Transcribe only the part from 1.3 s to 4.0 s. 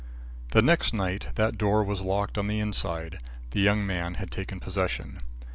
that door was locked on the inside. The young